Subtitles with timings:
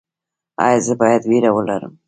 [0.65, 1.93] ایا زه باید ویره ولرم؟